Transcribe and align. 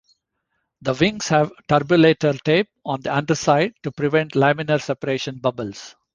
The 0.81 0.95
wings 0.95 1.27
have 1.27 1.51
turbulator 1.69 2.33
tape 2.43 2.69
on 2.83 3.01
the 3.01 3.13
underside 3.15 3.75
to 3.83 3.91
prevent 3.91 4.31
laminar 4.31 4.81
separation 4.81 5.37
bubbles. 5.37 5.95